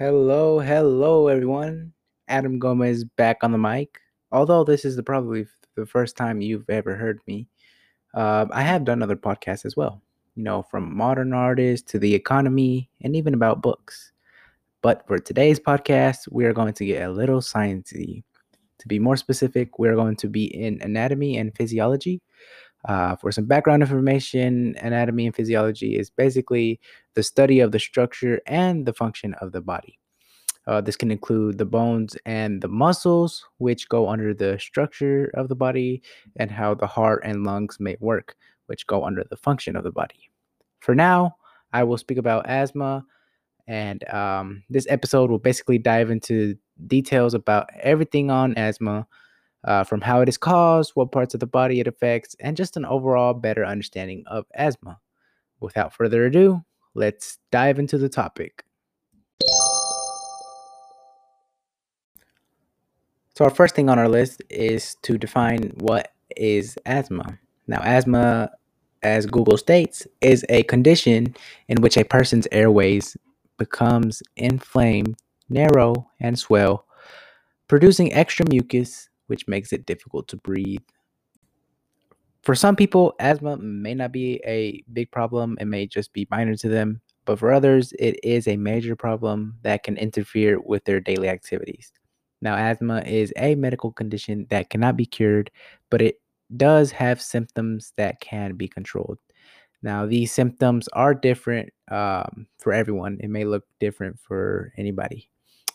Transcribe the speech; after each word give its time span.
Hello, 0.00 0.60
hello, 0.60 1.28
everyone. 1.28 1.92
Adam 2.26 2.58
Gomez 2.58 3.04
back 3.04 3.44
on 3.44 3.52
the 3.52 3.58
mic. 3.58 4.00
Although 4.32 4.64
this 4.64 4.86
is 4.86 4.96
the, 4.96 5.02
probably 5.02 5.46
the 5.76 5.84
first 5.84 6.16
time 6.16 6.40
you've 6.40 6.70
ever 6.70 6.96
heard 6.96 7.20
me, 7.26 7.48
uh, 8.14 8.46
I 8.50 8.62
have 8.62 8.86
done 8.86 9.02
other 9.02 9.14
podcasts 9.14 9.66
as 9.66 9.76
well. 9.76 10.00
You 10.36 10.44
know, 10.44 10.62
from 10.62 10.96
modern 10.96 11.34
artists 11.34 11.92
to 11.92 11.98
the 11.98 12.14
economy 12.14 12.88
and 13.02 13.14
even 13.14 13.34
about 13.34 13.60
books. 13.60 14.12
But 14.80 15.06
for 15.06 15.18
today's 15.18 15.60
podcast, 15.60 16.32
we 16.32 16.46
are 16.46 16.54
going 16.54 16.72
to 16.72 16.86
get 16.86 17.06
a 17.06 17.12
little 17.12 17.42
sciencey. 17.42 18.22
To 18.78 18.88
be 18.88 18.98
more 18.98 19.18
specific, 19.18 19.78
we 19.78 19.86
are 19.86 19.96
going 19.96 20.16
to 20.16 20.28
be 20.28 20.44
in 20.46 20.80
anatomy 20.80 21.36
and 21.36 21.54
physiology. 21.54 22.22
Uh, 22.86 23.14
for 23.16 23.30
some 23.30 23.44
background 23.44 23.82
information, 23.82 24.74
anatomy 24.80 25.26
and 25.26 25.34
physiology 25.34 25.98
is 25.98 26.10
basically 26.10 26.80
the 27.14 27.22
study 27.22 27.60
of 27.60 27.72
the 27.72 27.78
structure 27.78 28.40
and 28.46 28.86
the 28.86 28.92
function 28.92 29.34
of 29.34 29.52
the 29.52 29.60
body. 29.60 29.98
Uh, 30.66 30.80
this 30.80 30.96
can 30.96 31.10
include 31.10 31.58
the 31.58 31.64
bones 31.64 32.16
and 32.26 32.62
the 32.62 32.68
muscles, 32.68 33.44
which 33.58 33.88
go 33.88 34.08
under 34.08 34.32
the 34.32 34.58
structure 34.58 35.30
of 35.34 35.48
the 35.48 35.54
body, 35.54 36.02
and 36.36 36.50
how 36.50 36.74
the 36.74 36.86
heart 36.86 37.22
and 37.24 37.44
lungs 37.44 37.78
may 37.80 37.96
work, 38.00 38.36
which 38.66 38.86
go 38.86 39.04
under 39.04 39.24
the 39.28 39.36
function 39.36 39.76
of 39.76 39.84
the 39.84 39.90
body. 39.90 40.30
For 40.80 40.94
now, 40.94 41.36
I 41.72 41.84
will 41.84 41.98
speak 41.98 42.18
about 42.18 42.48
asthma, 42.48 43.04
and 43.66 44.08
um, 44.10 44.62
this 44.68 44.86
episode 44.88 45.30
will 45.30 45.38
basically 45.38 45.78
dive 45.78 46.10
into 46.10 46.56
details 46.86 47.34
about 47.34 47.68
everything 47.80 48.30
on 48.30 48.56
asthma, 48.56 49.06
uh, 49.64 49.84
from 49.84 50.00
how 50.00 50.20
it 50.20 50.28
is 50.28 50.38
caused, 50.38 50.92
what 50.94 51.12
parts 51.12 51.34
of 51.34 51.40
the 51.40 51.46
body 51.46 51.80
it 51.80 51.86
affects, 51.86 52.34
and 52.40 52.56
just 52.56 52.76
an 52.76 52.84
overall 52.84 53.34
better 53.34 53.64
understanding 53.64 54.24
of 54.26 54.46
asthma. 54.54 54.98
Without 55.60 55.92
further 55.92 56.24
ado, 56.24 56.64
let's 56.94 57.38
dive 57.50 57.78
into 57.78 57.98
the 57.98 58.08
topic. 58.08 58.64
So, 63.36 63.44
our 63.44 63.50
first 63.50 63.74
thing 63.74 63.88
on 63.88 63.98
our 63.98 64.08
list 64.08 64.42
is 64.48 64.96
to 65.02 65.18
define 65.18 65.72
what 65.76 66.12
is 66.36 66.78
asthma. 66.86 67.38
Now, 67.66 67.80
asthma, 67.82 68.50
as 69.02 69.26
Google 69.26 69.56
states, 69.56 70.06
is 70.20 70.44
a 70.48 70.62
condition 70.64 71.34
in 71.68 71.80
which 71.80 71.96
a 71.96 72.04
person's 72.04 72.48
airways 72.52 73.16
becomes 73.58 74.22
inflamed, 74.36 75.16
narrow, 75.48 76.08
and 76.18 76.38
swell, 76.38 76.86
producing 77.68 78.12
extra 78.12 78.46
mucus, 78.48 79.09
which 79.30 79.48
makes 79.48 79.72
it 79.72 79.86
difficult 79.86 80.28
to 80.28 80.36
breathe. 80.36 80.82
For 82.42 82.54
some 82.54 82.74
people, 82.74 83.14
asthma 83.20 83.56
may 83.58 83.94
not 83.94 84.12
be 84.12 84.40
a 84.44 84.82
big 84.92 85.10
problem, 85.10 85.56
it 85.60 85.66
may 85.66 85.86
just 85.86 86.12
be 86.12 86.26
minor 86.30 86.56
to 86.56 86.68
them, 86.68 87.00
but 87.24 87.38
for 87.38 87.52
others, 87.52 87.92
it 87.98 88.18
is 88.24 88.48
a 88.48 88.56
major 88.56 88.96
problem 88.96 89.56
that 89.62 89.84
can 89.84 89.96
interfere 89.96 90.58
with 90.60 90.84
their 90.84 91.00
daily 91.00 91.28
activities. 91.28 91.92
Now, 92.42 92.56
asthma 92.56 93.02
is 93.02 93.32
a 93.36 93.54
medical 93.54 93.92
condition 93.92 94.46
that 94.50 94.70
cannot 94.70 94.96
be 94.96 95.06
cured, 95.06 95.50
but 95.90 96.02
it 96.02 96.20
does 96.56 96.90
have 96.90 97.22
symptoms 97.22 97.92
that 97.96 98.20
can 98.20 98.56
be 98.56 98.66
controlled. 98.66 99.18
Now, 99.82 100.06
these 100.06 100.32
symptoms 100.32 100.88
are 100.88 101.14
different 101.14 101.70
um, 101.90 102.46
for 102.58 102.72
everyone. 102.72 103.18
It 103.20 103.30
may 103.30 103.44
look 103.44 103.64
different 103.78 104.18
for 104.18 104.72
anybody. 104.76 105.30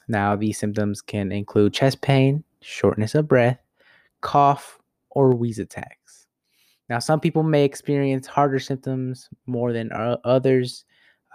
Now, 0.08 0.36
these 0.36 0.58
symptoms 0.58 1.02
can 1.02 1.32
include 1.32 1.74
chest 1.74 2.02
pain, 2.02 2.44
shortness 2.62 3.16
of 3.16 3.28
breath, 3.28 3.60
cough, 4.22 4.80
or 5.10 5.36
wheeze 5.36 5.60
attacks. 5.60 6.28
Now, 6.90 7.00
some 7.00 7.20
people 7.20 7.44
may 7.44 7.64
experience 7.66 8.28
harder 8.28 8.60
symptoms 8.60 9.30
more 9.48 9.74
than 9.74 9.90
others. 10.24 10.86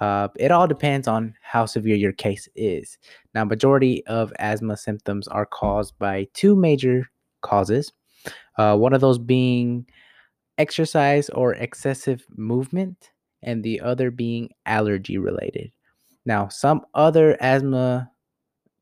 Uh, 0.00 0.28
it 0.36 0.50
all 0.50 0.66
depends 0.66 1.08
on 1.08 1.34
how 1.42 1.66
severe 1.66 1.96
your 1.96 2.12
case 2.12 2.48
is. 2.54 2.98
Now, 3.34 3.44
majority 3.44 4.06
of 4.06 4.32
asthma 4.38 4.76
symptoms 4.76 5.26
are 5.28 5.46
caused 5.46 5.98
by 5.98 6.28
two 6.34 6.54
major 6.54 7.10
causes. 7.42 7.92
Uh, 8.56 8.76
one 8.76 8.92
of 8.92 9.00
those 9.00 9.18
being 9.18 9.86
exercise 10.58 11.30
or 11.30 11.54
excessive 11.54 12.24
movement, 12.36 13.10
and 13.42 13.62
the 13.64 13.80
other 13.80 14.10
being 14.10 14.50
allergy 14.66 15.16
related. 15.16 15.72
Now, 16.26 16.48
some 16.48 16.82
other 16.94 17.36
asthma 17.40 18.10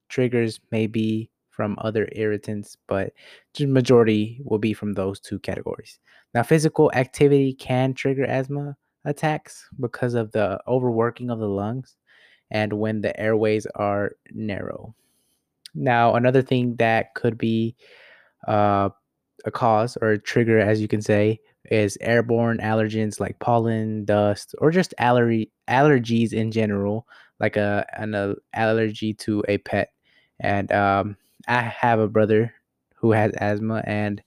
triggers 0.09 0.61
may 0.71 0.87
be 0.87 1.31
from 1.51 1.77
other 1.81 2.09
irritants, 2.13 2.77
but 2.87 3.13
the 3.55 3.67
majority 3.67 4.41
will 4.45 4.59
be 4.59 4.73
from 4.73 4.93
those 4.93 5.19
two 5.21 5.39
categories. 5.41 5.99
Now, 6.35 6.43
physical 6.43 6.91
activity 6.95 7.53
can 7.55 7.95
trigger 7.95 8.25
asthma 8.25 8.77
attacks 9.05 9.67
because 9.81 10.15
of 10.15 10.31
the 10.33 10.61
overworking 10.69 11.31
of 11.31 11.39
the 11.39 11.49
lungs 11.49 11.97
and 12.51 12.73
when 12.73 13.01
the 13.01 13.19
airways 13.19 13.67
are 13.75 14.13
narrow. 14.33 14.95
Now, 15.75 16.15
another 16.15 16.43
thing 16.43 16.77
that 16.77 17.15
could 17.15 17.39
be 17.39 17.75
uh, 18.47 18.91
a 19.45 19.51
cause 19.51 19.97
or 20.01 20.13
a 20.13 20.19
trigger, 20.19 20.59
as 20.59 20.81
you 20.81 20.89
can 20.89 21.03
say, 21.03 21.41
is 21.71 21.99
airborne 22.01 22.59
allergens 22.59 23.21
like 23.21 23.39
pollen, 23.39 24.05
dust, 24.05 24.55
or 24.59 24.71
just 24.71 24.95
allergy 24.99 25.51
allergies 25.69 26.33
in 26.33 26.51
general, 26.51 27.07
like 27.41 27.57
a 27.57 27.87
an 27.97 28.37
allergy 28.55 29.15
to 29.15 29.45
a 29.49 29.59
pet. 29.59 29.91
And 30.41 30.71
um, 30.73 31.17
I 31.47 31.63
have 31.63 31.99
a 31.99 32.09
brother 32.09 32.55
who 32.97 33.13
has 33.13 33.33
asthma, 33.35 33.83
and 33.87 34.23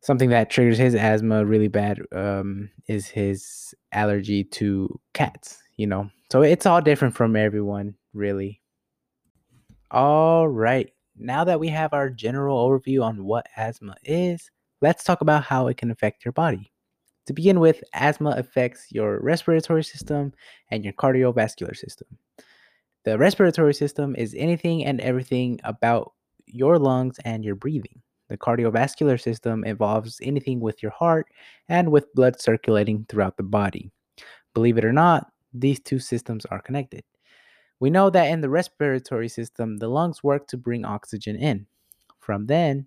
something 0.00 0.30
that 0.30 0.50
triggers 0.50 0.78
his 0.78 0.94
asthma 0.94 1.44
really 1.44 1.68
bad 1.68 2.00
um, 2.12 2.70
is 2.86 3.06
his 3.06 3.74
allergy 3.92 4.44
to 4.44 5.00
cats. 5.12 5.62
You 5.76 5.86
know, 5.86 6.10
so 6.30 6.42
it's 6.42 6.66
all 6.66 6.80
different 6.80 7.14
from 7.14 7.36
everyone, 7.36 7.94
really. 8.12 8.60
All 9.90 10.48
right. 10.48 10.90
Now 11.16 11.44
that 11.44 11.60
we 11.60 11.68
have 11.68 11.92
our 11.92 12.10
general 12.10 12.68
overview 12.68 13.02
on 13.02 13.24
what 13.24 13.46
asthma 13.56 13.94
is, 14.04 14.50
let's 14.80 15.04
talk 15.04 15.20
about 15.20 15.44
how 15.44 15.68
it 15.68 15.76
can 15.76 15.90
affect 15.90 16.24
your 16.24 16.32
body. 16.32 16.72
To 17.26 17.32
begin 17.32 17.60
with, 17.60 17.82
asthma 17.94 18.30
affects 18.36 18.86
your 18.90 19.20
respiratory 19.20 19.84
system 19.84 20.32
and 20.70 20.84
your 20.84 20.92
cardiovascular 20.92 21.76
system. 21.76 22.08
The 23.04 23.18
respiratory 23.18 23.74
system 23.74 24.16
is 24.16 24.34
anything 24.36 24.84
and 24.84 25.00
everything 25.00 25.60
about 25.64 26.12
your 26.46 26.78
lungs 26.78 27.18
and 27.24 27.44
your 27.44 27.54
breathing. 27.54 28.00
The 28.28 28.38
cardiovascular 28.38 29.20
system 29.20 29.62
involves 29.64 30.18
anything 30.22 30.60
with 30.60 30.82
your 30.82 30.92
heart 30.92 31.26
and 31.68 31.92
with 31.92 32.12
blood 32.14 32.40
circulating 32.40 33.04
throughout 33.08 33.36
the 33.36 33.42
body. 33.42 33.90
Believe 34.54 34.78
it 34.78 34.84
or 34.84 34.92
not, 34.92 35.30
these 35.52 35.80
two 35.80 35.98
systems 35.98 36.46
are 36.46 36.62
connected. 36.62 37.04
We 37.78 37.90
know 37.90 38.08
that 38.08 38.30
in 38.30 38.40
the 38.40 38.48
respiratory 38.48 39.28
system, 39.28 39.76
the 39.76 39.88
lungs 39.88 40.24
work 40.24 40.46
to 40.48 40.56
bring 40.56 40.86
oxygen 40.86 41.36
in. 41.36 41.66
From 42.20 42.46
then, 42.46 42.86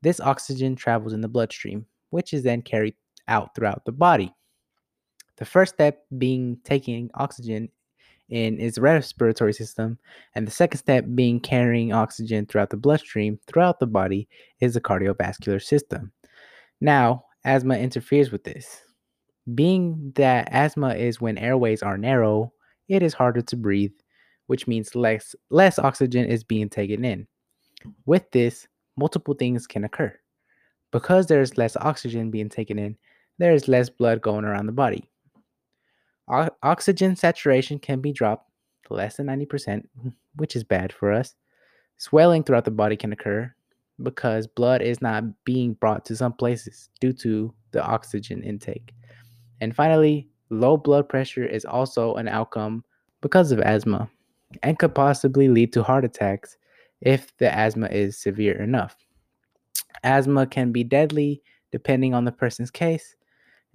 this 0.00 0.20
oxygen 0.20 0.76
travels 0.76 1.12
in 1.12 1.20
the 1.20 1.28
bloodstream, 1.28 1.84
which 2.08 2.32
is 2.32 2.42
then 2.42 2.62
carried 2.62 2.94
out 3.26 3.54
throughout 3.54 3.84
the 3.84 3.92
body. 3.92 4.34
The 5.36 5.44
first 5.44 5.74
step 5.74 6.04
being 6.16 6.58
taking 6.64 7.10
oxygen 7.14 7.68
in 8.28 8.60
its 8.60 8.78
respiratory 8.78 9.52
system, 9.52 9.98
and 10.34 10.46
the 10.46 10.50
second 10.50 10.78
step 10.78 11.04
being 11.14 11.40
carrying 11.40 11.92
oxygen 11.92 12.46
throughout 12.46 12.70
the 12.70 12.76
bloodstream 12.76 13.38
throughout 13.46 13.80
the 13.80 13.86
body 13.86 14.28
is 14.60 14.74
the 14.74 14.80
cardiovascular 14.80 15.62
system. 15.62 16.12
Now, 16.80 17.24
asthma 17.44 17.78
interferes 17.78 18.30
with 18.30 18.44
this. 18.44 18.82
Being 19.54 20.12
that 20.16 20.48
asthma 20.52 20.94
is 20.94 21.20
when 21.20 21.38
airways 21.38 21.82
are 21.82 21.96
narrow, 21.96 22.52
it 22.88 23.02
is 23.02 23.14
harder 23.14 23.42
to 23.42 23.56
breathe, 23.56 23.94
which 24.46 24.66
means 24.66 24.94
less 24.94 25.34
less 25.50 25.78
oxygen 25.78 26.26
is 26.26 26.44
being 26.44 26.68
taken 26.68 27.04
in. 27.04 27.26
With 28.06 28.30
this, 28.30 28.68
multiple 28.96 29.34
things 29.34 29.66
can 29.66 29.84
occur. 29.84 30.14
Because 30.90 31.26
there's 31.26 31.58
less 31.58 31.76
oxygen 31.76 32.30
being 32.30 32.48
taken 32.48 32.78
in, 32.78 32.96
there 33.38 33.52
is 33.52 33.68
less 33.68 33.88
blood 33.88 34.20
going 34.20 34.44
around 34.44 34.66
the 34.66 34.72
body. 34.72 35.10
Oxygen 36.28 37.16
saturation 37.16 37.78
can 37.78 38.00
be 38.00 38.12
dropped 38.12 38.50
to 38.86 38.94
less 38.94 39.16
than 39.16 39.26
90%, 39.26 39.84
which 40.36 40.56
is 40.56 40.64
bad 40.64 40.92
for 40.92 41.12
us. 41.12 41.34
Swelling 41.96 42.44
throughout 42.44 42.64
the 42.64 42.70
body 42.70 42.96
can 42.96 43.12
occur 43.12 43.52
because 44.02 44.46
blood 44.46 44.82
is 44.82 45.02
not 45.02 45.24
being 45.44 45.74
brought 45.74 46.04
to 46.04 46.16
some 46.16 46.32
places 46.32 46.90
due 47.00 47.12
to 47.12 47.52
the 47.72 47.82
oxygen 47.84 48.42
intake. 48.42 48.92
And 49.60 49.74
finally, 49.74 50.28
low 50.50 50.76
blood 50.76 51.08
pressure 51.08 51.44
is 51.44 51.64
also 51.64 52.14
an 52.14 52.28
outcome 52.28 52.84
because 53.20 53.50
of 53.50 53.60
asthma 53.60 54.08
and 54.62 54.78
could 54.78 54.94
possibly 54.94 55.48
lead 55.48 55.72
to 55.72 55.82
heart 55.82 56.04
attacks 56.04 56.56
if 57.00 57.36
the 57.38 57.52
asthma 57.52 57.86
is 57.88 58.16
severe 58.18 58.62
enough. 58.62 58.96
Asthma 60.04 60.46
can 60.46 60.72
be 60.72 60.84
deadly 60.84 61.42
depending 61.72 62.14
on 62.14 62.24
the 62.24 62.32
person's 62.32 62.70
case, 62.70 63.16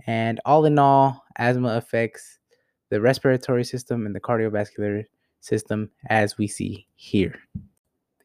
and 0.07 0.39
all 0.45 0.65
in 0.65 0.79
all, 0.79 1.23
asthma 1.38 1.75
affects 1.75 2.39
the 2.94 3.01
respiratory 3.01 3.66
system 3.74 4.06
and 4.06 4.13
the 4.16 4.25
cardiovascular 4.28 5.04
system 5.42 5.90
as 6.22 6.38
we 6.38 6.48
see 6.48 6.86
here. 6.95 7.36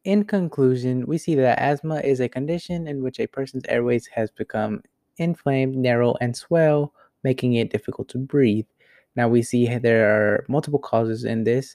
In 0.05 0.25
conclusion, 0.25 0.94
we 1.11 1.17
see 1.19 1.35
that 1.37 1.59
asthma 1.59 1.99
is 2.12 2.20
a 2.20 2.29
condition 2.38 2.87
in 2.87 3.03
which 3.03 3.19
a 3.19 3.26
person's 3.26 3.65
airways 3.69 4.05
has 4.17 4.31
become 4.31 4.82
inflamed, 5.17 5.75
narrow, 5.75 6.12
and 6.20 6.37
swell, 6.37 6.81
making 7.25 7.55
it 7.55 7.73
difficult 7.73 8.09
to 8.11 8.19
breathe. 8.19 8.70
Now 9.17 9.26
we 9.35 9.43
see 9.43 9.67
there 9.67 10.05
are 10.15 10.44
multiple 10.49 10.82
causes 10.91 11.25
in 11.25 11.44
this, 11.44 11.75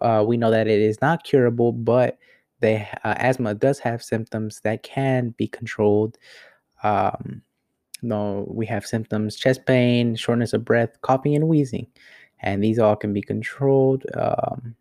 Uh, 0.00 0.24
we 0.26 0.36
know 0.36 0.50
that 0.50 0.68
it 0.68 0.80
is 0.80 1.00
not 1.00 1.24
curable, 1.24 1.72
but 1.72 2.18
they 2.60 2.88
uh, 3.04 3.14
asthma 3.18 3.54
does 3.54 3.78
have 3.78 4.02
symptoms 4.02 4.60
that 4.64 4.82
can 4.82 5.34
be 5.36 5.46
controlled. 5.46 6.18
Um, 6.82 7.42
no, 8.02 8.46
we 8.48 8.66
have 8.66 8.86
symptoms: 8.86 9.36
chest 9.36 9.66
pain, 9.66 10.16
shortness 10.16 10.52
of 10.52 10.64
breath, 10.64 11.00
coughing, 11.02 11.36
and 11.36 11.48
wheezing, 11.48 11.86
and 12.42 12.62
these 12.62 12.78
all 12.78 12.96
can 12.96 13.12
be 13.12 13.22
controlled. 13.22 14.04
Um, 14.14 14.74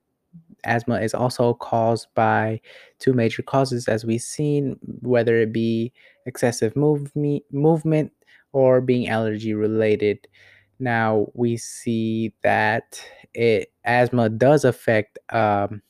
asthma 0.63 1.00
is 1.02 1.13
also 1.13 1.54
caused 1.56 2.08
by 2.16 2.62
two 3.00 3.13
major 3.13 3.42
causes, 3.42 3.88
as 3.88 4.06
we've 4.06 4.22
seen, 4.22 4.78
whether 5.02 5.38
it 5.38 5.54
be 5.54 5.92
excessive 6.25 6.75
movement, 6.75 7.44
movement 7.52 8.12
or 8.54 8.81
being 8.81 9.08
allergy 9.08 9.54
related. 9.54 10.28
Now 10.80 11.28
we 11.34 11.58
see 11.58 12.34
that 12.44 13.02
it 13.34 13.72
asthma 13.86 14.30
does 14.30 14.66
affect 14.66 15.19
um, 15.30 15.81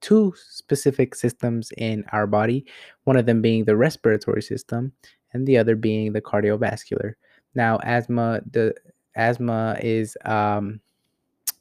two 0.00 0.34
specific 0.36 1.14
systems 1.14 1.72
in 1.76 2.04
our 2.12 2.26
body. 2.26 2.66
One 3.04 3.16
of 3.16 3.26
them 3.26 3.42
being 3.42 3.64
the 3.64 3.76
respiratory 3.76 4.42
system, 4.42 4.92
and 5.32 5.46
the 5.46 5.58
other 5.58 5.76
being 5.76 6.12
the 6.12 6.20
cardiovascular. 6.20 7.14
Now, 7.54 7.78
asthma 7.82 8.40
the 8.50 8.74
asthma 9.18 9.76
is 9.82 10.16
um, 10.24 10.80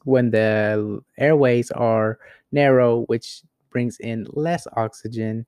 when 0.04 0.32
the 0.32 1.02
airways 1.18 1.72
are 1.72 2.20
narrow, 2.52 3.02
which 3.08 3.42
brings 3.70 4.00
in 4.00 4.26
less 4.30 4.68
oxygen, 4.76 5.46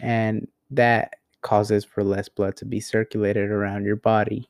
and 0.00 0.48
that 0.70 1.14
causes 1.42 1.84
for 1.84 2.02
less 2.02 2.28
blood 2.28 2.56
to 2.56 2.64
be 2.64 2.80
circulated 2.80 3.50
around 3.50 3.84
your 3.84 3.96
body. 3.96 4.48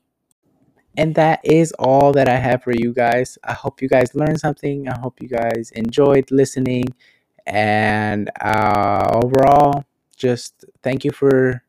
And 0.97 1.15
that 1.15 1.39
is 1.43 1.71
all 1.79 2.11
that 2.13 2.27
I 2.27 2.35
have 2.35 2.63
for 2.63 2.73
you 2.73 2.93
guys. 2.93 3.37
I 3.43 3.53
hope 3.53 3.81
you 3.81 3.87
guys 3.87 4.13
learned 4.13 4.39
something. 4.39 4.89
I 4.89 4.99
hope 4.99 5.21
you 5.21 5.29
guys 5.29 5.71
enjoyed 5.71 6.29
listening. 6.31 6.85
And 7.47 8.29
uh, 8.41 9.19
overall, 9.23 9.85
just 10.17 10.65
thank 10.83 11.05
you 11.05 11.11
for 11.11 11.63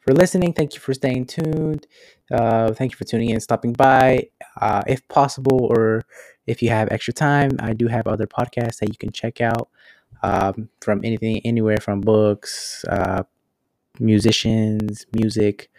for 0.00 0.12
listening. 0.12 0.52
Thank 0.52 0.74
you 0.74 0.80
for 0.80 0.92
staying 0.92 1.26
tuned. 1.26 1.86
Uh, 2.30 2.72
thank 2.72 2.92
you 2.92 2.96
for 2.98 3.04
tuning 3.04 3.30
in, 3.30 3.40
stopping 3.40 3.72
by. 3.72 4.28
Uh, 4.64 4.82
if 4.94 5.06
possible, 5.08 5.60
or 5.74 6.06
if 6.46 6.62
you 6.62 6.70
have 6.70 6.88
extra 6.90 7.12
time, 7.12 7.50
I 7.68 7.74
do 7.74 7.86
have 7.88 8.06
other 8.06 8.26
podcasts 8.26 8.78
that 8.80 8.88
you 8.88 8.98
can 8.98 9.12
check 9.12 9.40
out 9.42 9.68
um, 10.22 10.70
from 10.80 10.98
anything, 11.04 11.42
anywhere 11.44 11.78
from 11.86 12.00
books, 12.00 12.84
uh, 12.88 13.24
musicians, 14.00 15.06
music, 15.14 15.70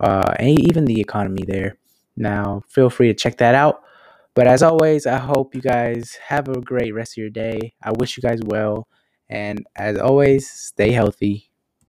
uh, 0.00 0.32
and 0.38 0.58
even 0.68 0.86
the 0.86 1.00
economy 1.00 1.44
there. 1.46 1.76
Now, 2.16 2.62
feel 2.68 2.90
free 2.90 3.08
to 3.08 3.14
check 3.14 3.36
that 3.38 3.54
out. 3.54 3.82
But 4.34 4.46
as 4.46 4.62
always, 4.62 5.06
I 5.06 5.18
hope 5.18 5.54
you 5.54 5.60
guys 5.60 6.18
have 6.28 6.48
a 6.48 6.60
great 6.60 6.94
rest 6.94 7.14
of 7.14 7.18
your 7.22 7.30
day. 7.30 7.74
I 7.82 7.92
wish 8.00 8.16
you 8.16 8.22
guys 8.22 8.40
well. 8.44 8.88
And 9.28 9.66
as 9.76 9.98
always, 9.98 10.50
stay 10.50 10.92
healthy. 10.92 11.51